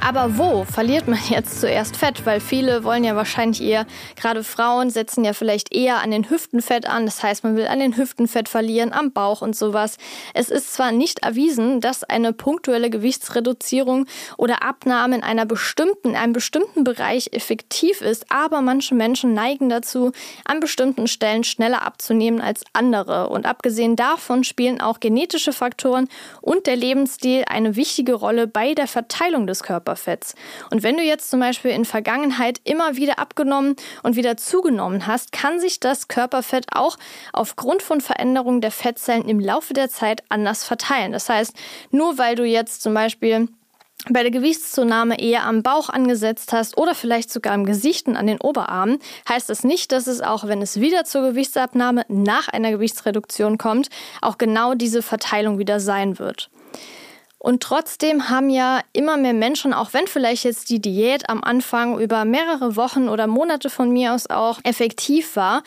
Aber 0.00 0.38
wo 0.38 0.64
verliert 0.64 1.08
man 1.08 1.18
jetzt 1.28 1.60
zuerst 1.60 1.96
Fett? 1.96 2.24
Weil 2.24 2.40
viele 2.40 2.84
wollen 2.84 3.04
ja 3.04 3.16
wahrscheinlich 3.16 3.62
eher, 3.62 3.86
gerade 4.16 4.44
Frauen 4.44 4.90
setzen 4.90 5.24
ja 5.24 5.32
vielleicht 5.32 5.74
eher 5.74 5.98
an 5.98 6.10
den 6.10 6.30
Hüften 6.30 6.62
Fett 6.62 6.86
an. 6.86 7.04
Das 7.04 7.22
heißt, 7.22 7.44
man 7.44 7.56
will 7.56 7.66
an 7.66 7.80
den 7.80 7.96
Hüften 7.96 8.28
Fett 8.28 8.48
verlieren, 8.48 8.92
am 8.92 9.12
Bauch 9.12 9.42
und 9.42 9.56
sowas. 9.56 9.96
Es 10.34 10.48
ist 10.48 10.72
zwar 10.72 10.92
nicht 10.92 11.20
erwiesen, 11.24 11.80
dass 11.80 12.04
eine 12.04 12.32
punktuelle 12.32 12.90
Gewichtsreduzierung 12.90 14.06
oder 14.36 14.62
Abnahme 14.62 15.16
in 15.16 15.22
einer 15.22 15.46
bestimmten, 15.46 16.10
in 16.10 16.16
einem 16.16 16.32
bestimmten 16.32 16.84
Bereich 16.84 17.30
effektiv 17.32 18.00
ist, 18.00 18.26
aber 18.30 18.62
manche 18.62 18.94
Menschen 18.94 19.34
neigen 19.34 19.68
dazu, 19.68 20.12
an 20.44 20.60
bestimmten 20.60 21.06
Stellen 21.06 21.44
schneller 21.44 21.82
abzunehmen 21.82 22.40
als 22.40 22.64
andere. 22.72 23.28
Und 23.28 23.46
abgesehen 23.46 23.96
davon 23.96 24.44
spielen 24.44 24.80
auch 24.80 25.00
genetische 25.00 25.52
Faktoren 25.52 26.08
und 26.40 26.66
der 26.66 26.76
Lebensstil 26.76 27.44
eine 27.46 27.76
wichtige 27.76 28.14
Rolle 28.14 28.46
bei 28.46 28.74
der 28.74 28.86
Verteilung 28.86 29.46
des 29.46 29.62
Körpers. 29.62 29.97
Körperfetts. 29.98 30.34
Und 30.70 30.82
wenn 30.82 30.96
du 30.96 31.02
jetzt 31.02 31.30
zum 31.30 31.40
Beispiel 31.40 31.70
in 31.70 31.84
Vergangenheit 31.84 32.60
immer 32.64 32.96
wieder 32.96 33.18
abgenommen 33.18 33.76
und 34.02 34.16
wieder 34.16 34.36
zugenommen 34.36 35.06
hast, 35.06 35.32
kann 35.32 35.60
sich 35.60 35.80
das 35.80 36.08
Körperfett 36.08 36.66
auch 36.72 36.96
aufgrund 37.32 37.82
von 37.82 38.00
Veränderungen 38.00 38.60
der 38.60 38.70
Fettzellen 38.70 39.28
im 39.28 39.40
Laufe 39.40 39.74
der 39.74 39.88
Zeit 39.88 40.22
anders 40.28 40.64
verteilen. 40.64 41.12
Das 41.12 41.28
heißt, 41.28 41.52
nur 41.90 42.18
weil 42.18 42.36
du 42.36 42.44
jetzt 42.44 42.82
zum 42.82 42.94
Beispiel 42.94 43.48
bei 44.10 44.22
der 44.22 44.30
Gewichtszunahme 44.30 45.18
eher 45.20 45.44
am 45.44 45.64
Bauch 45.64 45.88
angesetzt 45.88 46.52
hast 46.52 46.78
oder 46.78 46.94
vielleicht 46.94 47.32
sogar 47.32 47.52
im 47.54 47.64
Gesicht 47.64 48.06
und 48.06 48.16
an 48.16 48.28
den 48.28 48.40
Oberarmen, 48.40 49.00
heißt 49.28 49.50
das 49.50 49.64
nicht, 49.64 49.90
dass 49.90 50.06
es 50.06 50.20
auch, 50.20 50.46
wenn 50.46 50.62
es 50.62 50.80
wieder 50.80 51.04
zur 51.04 51.22
Gewichtsabnahme 51.22 52.04
nach 52.08 52.46
einer 52.48 52.70
Gewichtsreduktion 52.70 53.58
kommt, 53.58 53.88
auch 54.22 54.38
genau 54.38 54.74
diese 54.74 55.02
Verteilung 55.02 55.58
wieder 55.58 55.80
sein 55.80 56.20
wird. 56.20 56.48
Und 57.38 57.62
trotzdem 57.62 58.30
haben 58.30 58.50
ja 58.50 58.80
immer 58.92 59.16
mehr 59.16 59.32
Menschen, 59.32 59.72
auch 59.72 59.92
wenn 59.92 60.08
vielleicht 60.08 60.44
jetzt 60.44 60.70
die 60.70 60.80
Diät 60.80 61.30
am 61.30 61.44
Anfang 61.44 62.00
über 62.00 62.24
mehrere 62.24 62.74
Wochen 62.74 63.08
oder 63.08 63.28
Monate 63.28 63.70
von 63.70 63.92
mir 63.92 64.12
aus 64.12 64.28
auch 64.28 64.58
effektiv 64.64 65.36
war, 65.36 65.62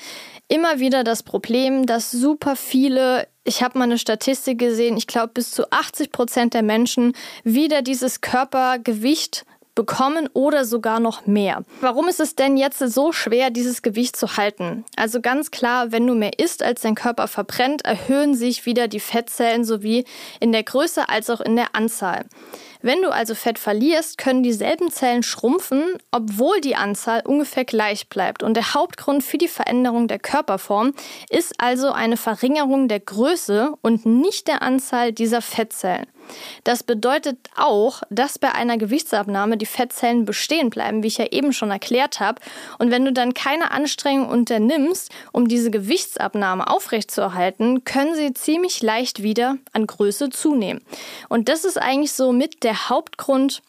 immer 0.50 0.80
wieder 0.80 1.06
das 1.06 1.24
Problem, 1.24 1.86
dass 1.86 2.12
super 2.12 2.58
viele, 2.58 3.26
ich 3.46 3.64
habe 3.64 3.80
mal 3.80 3.86
eine 3.86 3.98
Statistik 3.98 4.60
gesehen, 4.60 4.98
ich 4.98 5.08
glaube 5.08 5.30
bis 5.34 5.52
zu 5.52 5.72
80 5.72 6.12
Prozent 6.12 6.54
der 6.54 6.62
Menschen 6.62 7.14
wieder 7.46 7.82
dieses 7.82 8.20
Körpergewicht 8.20 9.46
bekommen 9.76 10.30
oder 10.34 10.66
sogar 10.66 11.00
noch 11.00 11.28
mehr. 11.28 11.64
Warum 11.80 12.08
ist 12.08 12.20
es 12.20 12.36
denn 12.36 12.58
jetzt 12.58 12.80
so 12.80 13.12
schwer, 13.12 13.50
dieses 13.50 13.82
Gewicht 13.82 14.16
zu 14.16 14.38
halten? 14.38 14.86
Also 14.96 15.22
ganz 15.22 15.52
klar, 15.52 15.92
wenn 15.92 16.06
du 16.06 16.14
mehr 16.14 16.40
isst, 16.40 16.64
als 16.64 16.82
dein 16.82 16.96
Körper 16.96 17.28
verbrennt, 17.28 17.86
erhöhen 17.86 18.36
sich 18.36 18.66
wieder 18.66 18.88
die 18.88 19.00
Fettzellen 19.00 19.64
sowie 19.64 20.06
in 20.40 20.52
der 20.52 20.64
Größe 20.64 21.10
als 21.10 21.30
auch 21.30 21.42
in 21.42 21.56
der 21.56 21.76
Anzahl. 21.76 22.26
Wenn 22.82 23.02
du 23.04 23.10
also 23.10 23.36
Fett 23.36 23.60
verlierst, 23.60 24.18
können 24.18 24.42
dieselben 24.42 24.90
Zellen 24.90 25.22
schrumpfen, 25.22 25.84
obwohl 26.10 26.62
die 26.62 26.76
Anzahl 26.76 27.22
ungefähr 27.26 27.64
gleich 27.64 28.10
bleibt. 28.10 28.42
Und 28.42 28.56
der 28.56 28.74
Hauptgrund 28.74 29.24
für 29.24 29.38
die 29.38 29.48
Veränderung 29.48 30.08
der 30.08 30.18
Körperform 30.18 30.94
ist 31.30 31.54
also 31.60 31.92
eine 31.92 32.18
Verringerung 32.18 32.88
der 32.88 33.00
Größe 33.00 33.74
und 33.82 34.06
nicht 34.06 34.48
der 34.48 34.64
Anzahl 34.64 35.12
dieser 35.12 35.42
Fettzellen. 35.42 36.08
Das 36.64 36.84
bedeutet 36.84 37.38
auch, 37.56 38.02
dass 38.10 38.40
bei 38.40 38.52
einer 38.52 38.78
Gewichtsabnahme 38.78 39.58
die 39.58 39.66
Fettzellen 39.66 40.26
bestehen 40.26 40.70
bleiben, 40.70 41.04
wie 41.04 41.08
ich 41.08 41.18
ja 41.18 41.26
eben 41.32 41.54
schon 41.54 41.72
erklärt 41.72 42.20
habe. 42.20 42.42
Und 42.80 42.92
wenn 42.92 43.06
du 43.06 43.14
dann 43.14 43.34
keine 43.34 43.72
Anstrengung 43.72 44.30
unternimmst, 44.30 45.12
um 45.32 45.48
diese 45.48 45.72
Gewichtsabnahme 45.72 46.68
aufrechtzuerhalten, 46.68 47.84
können 47.84 48.16
sie 48.16 48.34
ziemlich 48.34 48.82
leicht 48.82 49.24
wieder 49.24 49.58
an 49.74 49.88
Größe 49.88 50.30
zunehmen. 50.30 50.82
Und 51.30 51.50
das 51.50 51.66
ist 51.66 51.78
eigentlich 51.78 52.14
so 52.14 52.32
mit 52.32 52.64
der 52.64 52.90
Hauptgrund, 52.90 53.62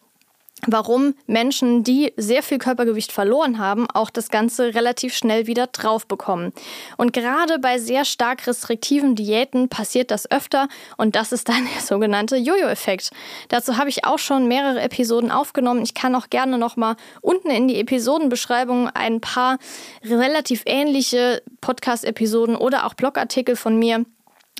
warum 0.66 1.14
Menschen, 1.26 1.83
die 1.83 2.12
sehr 2.16 2.42
viel 2.42 2.59
Körpergewicht 2.59 3.11
verloren 3.11 3.59
haben, 3.59 3.90
auch 3.90 4.11
das 4.11 4.28
Ganze 4.28 4.75
relativ 4.75 5.14
schnell 5.14 5.49
wieder 5.49 5.66
drauf 5.66 6.07
bekommen. 6.07 6.52
Und 6.97 7.12
gerade 7.12 7.59
bei 7.59 7.78
sehr 7.78 8.04
stark 8.04 8.47
restriktiven 8.47 9.16
Diäten 9.16 9.69
passiert 9.69 10.12
das 10.12 10.31
öfter 10.31 10.69
und 10.97 11.16
das 11.16 11.33
ist 11.33 11.49
dann 11.49 11.66
der 11.75 11.83
sogenannte 11.83 12.37
Jojo-Effekt. 12.37 13.11
Dazu 13.49 13.76
habe 13.76 13.90
ich 13.90 14.04
auch 14.04 14.19
schon 14.19 14.47
mehrere 14.47 14.81
Episoden 14.81 15.33
aufgenommen. 15.33 15.83
Ich 15.83 15.95
kann 15.95 16.14
auch 16.14 16.31
gerne 16.31 16.59
nochmal 16.59 16.95
unten 17.21 17.50
in 17.50 17.66
die 17.66 17.81
Episodenbeschreibung 17.81 18.88
ein 18.88 19.21
paar 19.21 19.59
relativ 20.04 20.62
ähnliche 20.66 21.42
Podcast-Episoden 21.61 22.54
oder 22.54 22.87
auch 22.87 22.95
Blogartikel 22.95 23.57
von 23.57 23.78
mir 23.78 24.04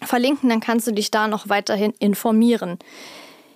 verlinken, 0.05 0.49
dann 0.49 0.61
kannst 0.61 0.87
du 0.89 0.93
dich 0.93 1.13
da 1.13 1.29
noch 1.29 1.49
weiterhin 1.49 1.93
informieren. 2.01 2.79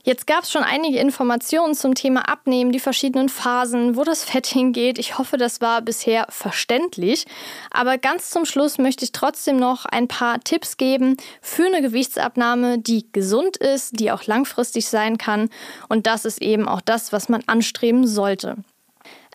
Jetzt 0.08 0.28
gab 0.28 0.44
es 0.44 0.52
schon 0.52 0.62
einige 0.62 1.00
Informationen 1.00 1.74
zum 1.74 1.96
Thema 1.96 2.28
Abnehmen, 2.28 2.70
die 2.70 2.78
verschiedenen 2.78 3.28
Phasen, 3.28 3.96
wo 3.96 4.04
das 4.04 4.22
Fett 4.22 4.46
hingeht. 4.46 5.00
Ich 5.00 5.18
hoffe, 5.18 5.36
das 5.36 5.60
war 5.60 5.82
bisher 5.82 6.26
verständlich. 6.28 7.26
Aber 7.72 7.98
ganz 7.98 8.30
zum 8.30 8.44
Schluss 8.44 8.78
möchte 8.78 9.04
ich 9.04 9.10
trotzdem 9.10 9.56
noch 9.56 9.84
ein 9.84 10.06
paar 10.06 10.38
Tipps 10.38 10.76
geben 10.76 11.16
für 11.42 11.66
eine 11.66 11.82
Gewichtsabnahme, 11.82 12.78
die 12.78 13.10
gesund 13.10 13.56
ist, 13.56 13.98
die 13.98 14.12
auch 14.12 14.24
langfristig 14.26 14.86
sein 14.86 15.18
kann. 15.18 15.48
Und 15.88 16.06
das 16.06 16.24
ist 16.24 16.40
eben 16.40 16.68
auch 16.68 16.82
das, 16.82 17.12
was 17.12 17.28
man 17.28 17.42
anstreben 17.48 18.06
sollte. 18.06 18.58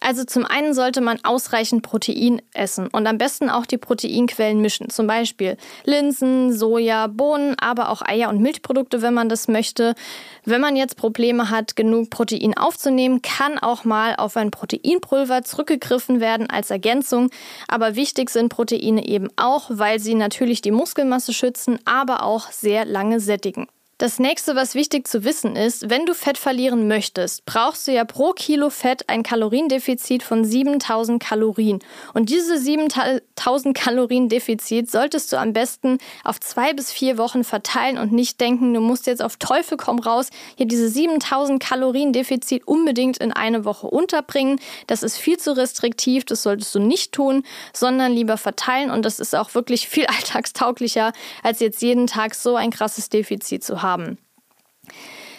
Also 0.03 0.23
zum 0.23 0.45
einen 0.45 0.73
sollte 0.73 0.99
man 0.99 1.19
ausreichend 1.23 1.83
Protein 1.83 2.41
essen 2.53 2.87
und 2.87 3.05
am 3.05 3.19
besten 3.19 3.51
auch 3.51 3.67
die 3.67 3.77
Proteinquellen 3.77 4.59
mischen. 4.59 4.89
Zum 4.89 5.05
Beispiel 5.05 5.57
Linsen, 5.85 6.51
Soja, 6.51 7.05
Bohnen, 7.05 7.55
aber 7.59 7.89
auch 7.89 8.01
Eier 8.01 8.29
und 8.29 8.41
Milchprodukte, 8.41 9.03
wenn 9.03 9.13
man 9.13 9.29
das 9.29 9.47
möchte. 9.47 9.93
Wenn 10.43 10.59
man 10.59 10.75
jetzt 10.75 10.97
Probleme 10.97 11.51
hat, 11.51 11.75
genug 11.75 12.09
Protein 12.09 12.57
aufzunehmen, 12.57 13.21
kann 13.21 13.59
auch 13.59 13.85
mal 13.85 14.15
auf 14.15 14.37
ein 14.37 14.49
Proteinpulver 14.49 15.43
zurückgegriffen 15.43 16.19
werden 16.19 16.49
als 16.49 16.71
Ergänzung. 16.71 17.29
Aber 17.67 17.95
wichtig 17.95 18.31
sind 18.31 18.49
Proteine 18.49 19.05
eben 19.07 19.29
auch, 19.35 19.69
weil 19.69 19.99
sie 19.99 20.15
natürlich 20.15 20.61
die 20.61 20.71
Muskelmasse 20.71 21.31
schützen, 21.31 21.77
aber 21.85 22.23
auch 22.23 22.49
sehr 22.49 22.85
lange 22.85 23.19
sättigen. 23.19 23.67
Das 24.01 24.17
nächste, 24.17 24.55
was 24.55 24.73
wichtig 24.73 25.07
zu 25.07 25.23
wissen 25.23 25.55
ist, 25.55 25.91
wenn 25.91 26.07
du 26.07 26.15
Fett 26.15 26.39
verlieren 26.39 26.87
möchtest, 26.87 27.45
brauchst 27.45 27.87
du 27.87 27.91
ja 27.91 28.03
pro 28.03 28.31
Kilo 28.31 28.71
Fett 28.71 29.07
ein 29.09 29.21
Kaloriendefizit 29.21 30.23
von 30.23 30.43
7000 30.43 31.21
Kalorien. 31.21 31.77
Und 32.15 32.31
diese 32.31 32.57
7000 32.57 33.77
Kalorien 33.77 34.27
Defizit 34.27 34.89
solltest 34.89 35.31
du 35.31 35.37
am 35.37 35.53
besten 35.53 35.99
auf 36.23 36.39
zwei 36.39 36.73
bis 36.73 36.91
vier 36.91 37.19
Wochen 37.19 37.43
verteilen 37.43 37.99
und 37.99 38.11
nicht 38.11 38.41
denken, 38.41 38.73
du 38.73 38.81
musst 38.81 39.05
jetzt 39.05 39.21
auf 39.21 39.37
Teufel 39.37 39.77
komm 39.77 39.99
raus, 39.99 40.31
hier 40.55 40.65
diese 40.65 40.89
7000 40.89 41.61
Kalorien 41.61 42.11
Defizit 42.11 42.67
unbedingt 42.67 43.19
in 43.19 43.31
eine 43.31 43.65
Woche 43.65 43.85
unterbringen. 43.85 44.59
Das 44.87 45.03
ist 45.03 45.17
viel 45.17 45.37
zu 45.37 45.55
restriktiv, 45.55 46.25
das 46.25 46.41
solltest 46.41 46.73
du 46.73 46.79
nicht 46.79 47.11
tun, 47.11 47.43
sondern 47.71 48.13
lieber 48.13 48.37
verteilen 48.37 48.89
und 48.89 49.05
das 49.05 49.19
ist 49.19 49.35
auch 49.35 49.53
wirklich 49.53 49.87
viel 49.87 50.05
alltagstauglicher, 50.07 51.13
als 51.43 51.59
jetzt 51.59 51.83
jeden 51.83 52.07
Tag 52.07 52.33
so 52.33 52.55
ein 52.55 52.71
krasses 52.71 53.07
Defizit 53.09 53.63
zu 53.63 53.83
haben 53.83 53.90
haben. 53.91 54.17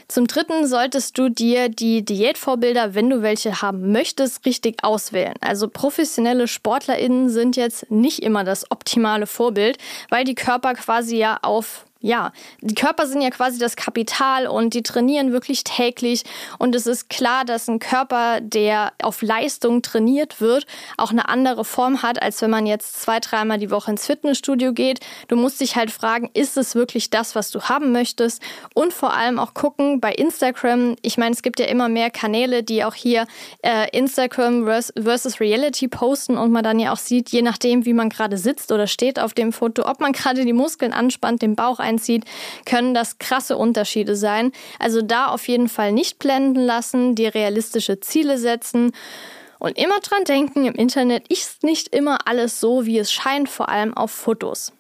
Zum 0.09 0.27
Dritten 0.27 0.67
solltest 0.67 1.17
du 1.17 1.31
dir 1.31 1.71
die 1.71 2.05
Diätvorbilder, 2.05 2.95
wenn 2.95 3.09
du 3.09 3.23
welche 3.23 3.63
haben 3.63 3.93
möchtest, 3.93 4.45
richtig 4.45 4.85
auswählen. 4.85 5.37
Also 5.41 5.69
professionelle 5.69 6.49
SportlerInnen 6.49 7.31
sind 7.31 7.57
jetzt 7.57 7.91
nicht 7.91 8.19
immer 8.19 8.45
das 8.45 8.71
optimale 8.71 9.27
Vorbild, 9.27 9.79
weil 10.11 10.25
die 10.25 10.35
Körper 10.35 10.75
quasi 10.75 11.17
ja 11.17 11.39
auf 11.41 11.87
ja, 12.03 12.33
die 12.61 12.75
Körper 12.75 13.07
sind 13.07 13.23
ja 13.23 13.31
quasi 13.31 13.59
das 13.59 13.77
Kapital 13.77 14.49
und 14.49 14.75
die 14.75 14.83
trainieren 14.83 15.33
wirklich 15.33 15.63
täglich. 15.63 16.25
Und 16.59 16.75
es 16.75 16.87
ist 16.87 17.09
klar, 17.09 17.45
dass 17.45 17.69
ein 17.69 17.79
Körper, 17.79 18.41
der 18.41 18.93
auf 19.01 19.23
Leistung 19.23 19.83
trainiert 19.83 20.41
wird, 20.41 20.67
auch 20.99 21.13
eine 21.13 21.29
andere 21.29 21.65
Form 21.65 22.03
hat, 22.03 22.21
als 22.21 22.43
wenn 22.43 22.51
man 22.51 22.67
jetzt 22.67 23.01
zwei, 23.01 23.21
dreimal 23.21 23.59
die 23.59 23.71
Woche 23.71 23.93
ins 23.93 24.07
Fitnessstudio 24.07 24.73
geht. 24.73 24.99
Du 25.29 25.37
musst 25.37 25.61
dich 25.61 25.77
halt 25.77 25.93
fragen, 25.93 26.29
ist 26.35 26.57
es 26.57 26.75
wirklich 26.75 27.09
das, 27.11 27.37
was 27.37 27.51
du 27.51 27.63
haben 27.63 27.93
möchtest? 27.93 28.43
Und 28.75 28.93
vor 28.93 29.15
allem 29.15 29.39
auch 29.39 29.55
gucken 29.55 30.01
bei 30.01 30.13
Instagram. 30.13 30.97
Ich 31.03 31.19
meine, 31.19 31.33
es 31.33 31.43
gibt 31.43 31.61
ja 31.61 31.67
immer 31.67 31.89
mehr 31.89 32.11
Kanäle, 32.11 32.65
die 32.65 32.85
auch 32.85 32.95
hier 32.95 33.27
äh, 33.63 33.89
Instagram 33.97 34.65
versus 34.65 35.39
Reality 35.39 35.87
posten 35.87 36.37
und 36.37 36.51
man 36.51 36.65
dann 36.65 36.81
ja 36.81 36.93
auch 36.93 36.97
sieht, 36.97 37.31
je 37.31 37.43
nachdem, 37.43 37.85
wie 37.85 37.93
man 37.93 38.09
gerade 38.09 38.39
sitzt 38.39 38.73
oder 38.73 38.89
steht 38.89 39.21
auf 39.21 39.35
dem 39.35 39.53
Foto, 39.53 39.89
ob 39.89 40.01
man 40.01 40.13
gerade 40.13 40.45
die 40.45 40.53
Muskeln 40.53 40.93
anspannt, 40.93 41.43
den 41.43 41.55
Bauch 41.55 41.79
ein 41.79 41.92
einzieht, 41.93 42.25
können 42.65 42.95
das 42.95 43.19
krasse 43.19 43.57
Unterschiede 43.57 44.17
sein. 44.17 44.53
Also 44.79 45.03
da 45.03 45.27
auf 45.29 45.49
jeden 45.49 45.69
Fall 45.69 45.93
nicht 45.93 46.19
blenden 46.19 46.61
lassen, 46.61 47.15
die 47.15 47.27
realistische 47.27 48.01
Ziele 48.01 48.39
setzen. 48.39 48.93
Und 49.59 49.79
immer 49.79 50.01
dran 50.01 50.25
denken, 50.25 50.67
im 50.67 50.75
Internet 50.75 51.29
ist 51.29 51.63
nicht 51.63 51.95
immer 51.95 52.27
alles 52.27 52.59
so, 52.59 52.85
wie 52.85 52.99
es 52.99 53.13
scheint, 53.13 53.49
vor 53.49 53.69
allem 53.69 53.95
auf 53.97 54.11
Fotos. 54.11 54.73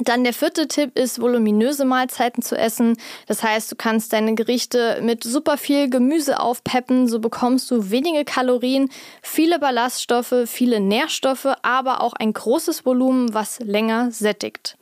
Dann 0.00 0.22
der 0.22 0.32
vierte 0.32 0.68
Tipp 0.68 0.96
ist, 0.96 1.20
voluminöse 1.20 1.84
Mahlzeiten 1.84 2.40
zu 2.40 2.56
essen. 2.56 2.96
Das 3.26 3.42
heißt, 3.42 3.70
du 3.72 3.76
kannst 3.76 4.12
deine 4.12 4.36
Gerichte 4.36 5.00
mit 5.02 5.24
super 5.24 5.58
viel 5.58 5.90
Gemüse 5.90 6.38
aufpeppen, 6.38 7.08
so 7.08 7.18
bekommst 7.18 7.68
du 7.72 7.90
wenige 7.90 8.24
Kalorien, 8.24 8.90
viele 9.22 9.58
Ballaststoffe, 9.58 10.34
viele 10.46 10.78
Nährstoffe, 10.78 11.48
aber 11.62 12.00
auch 12.00 12.12
ein 12.12 12.32
großes 12.32 12.86
Volumen, 12.86 13.34
was 13.34 13.58
länger 13.58 14.12
sättigt. 14.12 14.77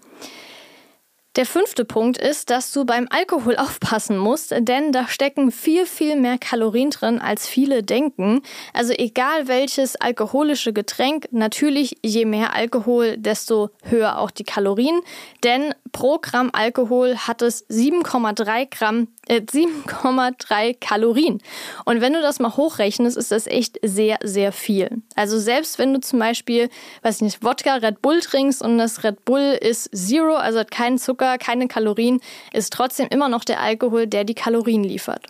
Der 1.37 1.45
fünfte 1.45 1.85
Punkt 1.85 2.17
ist, 2.17 2.49
dass 2.49 2.73
du 2.73 2.87
beim 2.87 3.09
Alkohol 3.11 3.57
aufpassen 3.59 4.17
musst, 4.17 4.55
denn 4.59 4.91
da 4.91 5.07
stecken 5.07 5.53
viel, 5.53 5.85
viel 5.85 6.17
mehr 6.17 6.39
Kalorien 6.39 6.91
drin, 6.91 7.21
als 7.21 7.47
viele 7.47 7.83
denken. 7.83 8.41
Also 8.73 8.95
egal 8.97 9.47
welches 9.47 9.97
alkoholische 9.97 10.73
Getränk, 10.73 11.29
natürlich 11.33 11.99
je 12.03 12.25
mehr 12.25 12.55
Alkohol, 12.55 13.19
desto 13.19 13.71
höher 13.85 14.19
auch 14.19 14.31
die 14.31 14.45
Kalorien, 14.45 15.01
denn 15.45 15.75
pro 15.93 16.19
Gramm 16.19 16.51
Alkohol 16.53 17.17
hat 17.17 17.43
es 17.43 17.69
7,3 17.69 18.69
Gramm 18.71 19.09
äh, 19.29 19.41
7,3 19.41 20.77
Kalorien. 20.81 21.43
Und 21.85 22.01
wenn 22.01 22.13
du 22.13 22.21
das 22.21 22.39
mal 22.41 22.57
hochrechnest, 22.57 23.17
ist 23.17 23.33
das 23.33 23.47
echt 23.47 23.79
sehr, 23.83 24.19
sehr 24.23 24.53
viel. 24.53 25.03
Also 25.15 25.39
selbst 25.39 25.79
wenn 25.79 25.93
du 25.93 26.01
zum 26.01 26.19
Beispiel, 26.19 26.69
weiß 27.03 27.21
nicht, 27.23 27.43
Wodka 27.43 27.75
Red 27.75 28.03
Bull 28.03 28.21
trinkst 28.21 28.63
und 28.63 28.79
das 28.79 29.05
Red 29.05 29.25
Bull 29.25 29.59
ist 29.61 29.91
Zero, 29.95 30.37
also 30.37 30.61
hat 30.61 30.71
keinen 30.71 30.99
Zucker, 30.99 31.39
keine 31.39 31.69
Kalorien, 31.69 32.21
ist 32.53 32.73
trotzdem 32.73 33.09
immer 33.11 33.29
noch 33.29 33.45
der 33.45 33.61
Alkohol, 33.61 34.07
der 34.07 34.25
die 34.25 34.35
Kalorien 34.35 34.85
liefert. 34.85 35.27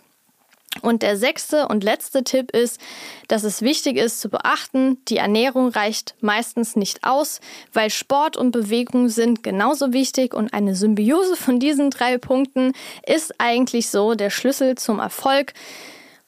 Und 0.81 1.01
der 1.01 1.17
sechste 1.17 1.67
und 1.67 1.83
letzte 1.83 2.23
Tipp 2.23 2.51
ist, 2.51 2.79
dass 3.27 3.43
es 3.43 3.61
wichtig 3.61 3.97
ist 3.97 4.19
zu 4.19 4.29
beachten, 4.29 5.03
die 5.05 5.17
Ernährung 5.17 5.69
reicht 5.69 6.15
meistens 6.21 6.75
nicht 6.75 7.03
aus, 7.03 7.39
weil 7.73 7.89
Sport 7.89 8.37
und 8.37 8.51
Bewegung 8.51 9.09
sind 9.09 9.43
genauso 9.43 9.91
wichtig 9.93 10.33
und 10.33 10.53
eine 10.53 10.75
Symbiose 10.75 11.35
von 11.35 11.59
diesen 11.59 11.89
drei 11.89 12.17
Punkten 12.17 12.73
ist 13.05 13.33
eigentlich 13.39 13.89
so 13.89 14.13
der 14.13 14.29
Schlüssel 14.29 14.75
zum 14.75 14.99
Erfolg. 14.99 15.53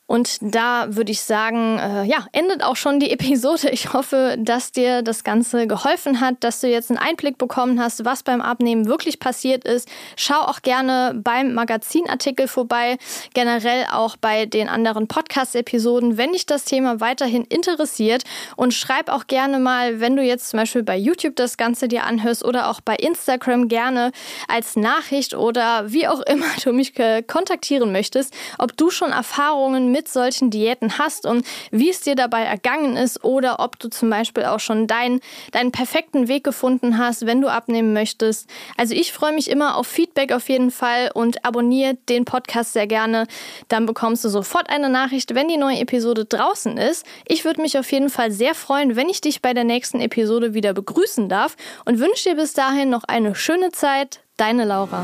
Und 0.10 0.40
da 0.42 0.88
würde 0.96 1.12
ich 1.12 1.22
sagen, 1.22 1.78
äh, 1.78 2.04
ja, 2.04 2.26
endet 2.32 2.64
auch 2.64 2.76
schon 2.76 3.00
die 3.00 3.12
Episode. 3.20 3.70
Ich 3.70 3.94
hoffe, 3.94 4.38
dass 4.40 4.72
dir 4.72 5.04
das 5.04 5.24
Ganze 5.24 5.68
geholfen 5.68 6.20
hat, 6.20 6.38
dass 6.40 6.62
du 6.62 6.68
jetzt 6.68 6.90
einen 6.90 6.98
Einblick 6.98 7.38
bekommen 7.38 7.80
hast, 7.80 8.06
was 8.06 8.24
beim 8.24 8.42
Abnehmen 8.42 8.88
wirklich 8.88 9.20
passiert 9.20 9.66
ist. 9.66 9.88
Schau 10.16 10.40
auch 10.40 10.64
gerne 10.64 11.14
beim 11.16 11.54
Magazinartikel 11.54 12.48
vorbei, 12.48 12.98
generell 13.36 13.86
auch 13.92 14.18
bei 14.18 14.48
den 14.48 14.68
anderen 14.68 15.08
Podcast-Episoden, 15.08 16.18
wenn 16.18 16.32
dich 16.32 16.48
das 16.48 16.66
Thema 16.66 17.00
weiterhin 17.00 17.44
interessiert. 17.44 18.24
Und 18.56 18.74
schreib 18.74 19.10
auch 19.10 19.28
gerne 19.28 19.60
mal, 19.60 20.00
wenn 20.00 20.16
du 20.16 20.24
jetzt 20.24 20.50
zum 20.50 20.60
Beispiel 20.60 20.82
bei 20.82 20.98
YouTube 20.98 21.36
das 21.36 21.56
Ganze 21.56 21.88
dir 21.88 22.06
anhörst 22.06 22.44
oder 22.44 22.72
auch 22.72 22.82
bei 22.82 22.96
Instagram 22.96 23.68
gerne 23.68 24.12
als 24.48 24.76
Nachricht 24.76 25.36
oder 25.36 25.92
wie 25.92 26.08
auch 26.08 26.22
immer 26.22 26.48
du 26.64 26.74
mich 26.74 26.94
kontaktieren 27.28 27.92
möchtest, 27.92 28.34
ob 28.58 28.76
du 28.76 28.90
schon 28.90 29.12
Erfahrungen 29.12 29.92
mit 29.92 29.99
mit 30.00 30.08
solchen 30.08 30.50
Diäten 30.50 30.98
hast 30.98 31.26
und 31.26 31.46
wie 31.72 31.90
es 31.90 32.00
dir 32.00 32.16
dabei 32.16 32.44
ergangen 32.44 32.96
ist 32.96 33.22
oder 33.26 33.60
ob 33.60 33.78
du 33.80 33.90
zum 33.90 34.10
Beispiel 34.10 34.46
auch 34.46 34.62
schon 34.62 34.88
deinen, 34.88 35.20
deinen 35.52 35.74
perfekten 35.74 36.30
Weg 36.30 36.46
gefunden 36.46 36.98
hast, 36.98 37.26
wenn 37.26 37.42
du 37.42 37.50
abnehmen 37.50 37.92
möchtest. 37.92 38.50
Also 38.78 38.96
ich 38.96 39.12
freue 39.12 39.34
mich 39.34 39.50
immer 39.50 39.76
auf 39.76 39.88
Feedback 39.88 40.32
auf 40.32 40.48
jeden 40.48 40.72
Fall 40.72 41.12
und 41.14 41.44
abonniere 41.44 41.96
den 42.08 42.24
Podcast 42.24 42.72
sehr 42.72 42.88
gerne. 42.88 43.28
Dann 43.68 43.86
bekommst 43.86 44.24
du 44.24 44.30
sofort 44.30 44.70
eine 44.70 44.90
Nachricht, 44.90 45.36
wenn 45.36 45.50
die 45.50 45.58
neue 45.58 45.80
Episode 45.80 46.24
draußen 46.24 46.78
ist. 46.78 47.06
Ich 47.28 47.44
würde 47.44 47.62
mich 47.62 47.78
auf 47.78 47.92
jeden 47.92 48.10
Fall 48.10 48.32
sehr 48.32 48.56
freuen, 48.56 48.96
wenn 48.96 49.10
ich 49.10 49.20
dich 49.20 49.42
bei 49.42 49.54
der 49.54 49.66
nächsten 49.66 50.00
Episode 50.00 50.54
wieder 50.54 50.74
begrüßen 50.74 51.28
darf 51.28 51.58
und 51.84 52.00
wünsche 52.00 52.30
dir 52.30 52.36
bis 52.38 52.54
dahin 52.54 52.90
noch 52.90 53.04
eine 53.04 53.36
schöne 53.36 53.74
Zeit. 53.74 54.22
Deine 54.38 54.64
Laura. 54.64 55.04